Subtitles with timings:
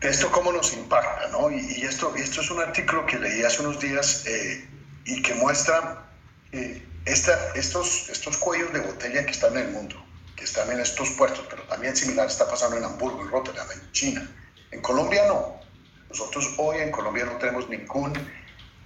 [0.00, 1.50] esto cómo nos impacta, ¿no?
[1.50, 4.66] Y, esto, esto es un artículo que leí hace unos días eh,
[5.04, 6.06] y que muestra
[6.52, 10.02] eh, esta, estos, estos cuellos de botella que están en el mundo,
[10.36, 13.92] que están en estos puertos, pero también similar está pasando en Hamburgo, en Rotterdam, en
[13.92, 14.30] China.
[14.70, 15.60] En Colombia no.
[16.08, 18.12] Nosotros hoy en Colombia no tenemos ningún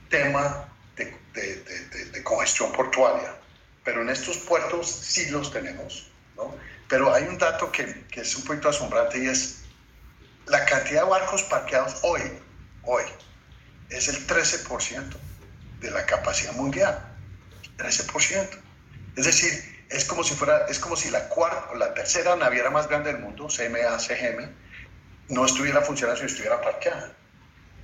[0.08, 3.34] tema de, de, de, congestión portuaria,
[3.84, 6.54] pero en estos puertos sí los tenemos, ¿no?
[6.88, 9.63] Pero hay un dato que, que es un poquito asombrante y es
[10.46, 12.20] la cantidad de barcos parqueados hoy,
[12.82, 13.04] hoy,
[13.90, 15.16] es el 13%
[15.80, 16.98] de la capacidad mundial.
[17.78, 18.48] 13%.
[19.16, 22.88] Es decir, es como si fuera, es como si la cuarta, la tercera naviera más
[22.88, 24.50] grande del mundo, CMA, CGM,
[25.28, 27.12] no estuviera funcionando si estuviera parqueada.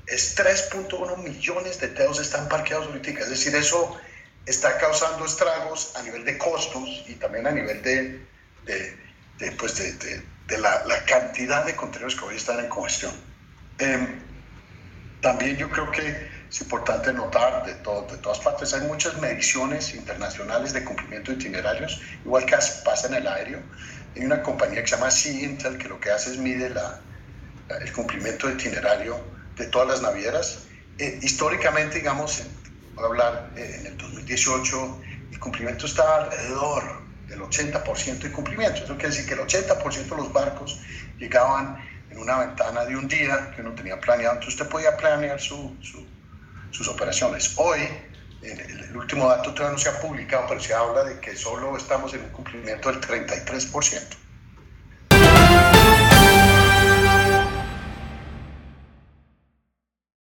[0.06, 3.20] Es 3.1 millones de teos están parqueados ahorita.
[3.20, 3.98] Es decir, eso
[4.46, 8.27] está causando estragos a nivel de costos y también a nivel de,
[8.65, 8.96] de,
[9.38, 10.23] de, pues de de
[10.59, 13.12] la, cantidad de contenedores que hoy están en congestión.
[13.79, 14.20] Em,
[15.20, 19.95] también yo creo que es importante notar de, todo, de todas partes, hay muchas mediciones
[19.95, 23.60] internacionales de cumplimiento de itinerarios, igual que pasa en el aéreo.
[24.16, 27.01] Hay una compañía que se llama Sea Intel que lo que hace es mide la,
[27.80, 29.21] el cumplimiento de itinerario
[29.56, 30.65] de todas las navieras.
[30.98, 32.43] Eh, históricamente, digamos,
[32.95, 38.84] voy a hablar eh, en el 2018, el cumplimiento está alrededor del 80% de cumplimiento.
[38.84, 40.80] Eso quiere decir que el 80% de los barcos
[41.18, 41.78] llegaban
[42.10, 45.76] en una ventana de un día que uno tenía planeado, entonces usted podía planear su,
[46.70, 47.54] sus operaciones.
[47.56, 47.80] Hoy,
[48.42, 52.12] el, último dato todavía no se ha publicado, pero se habla de que solo estamos
[52.14, 54.20] en un cumplimiento del 33%.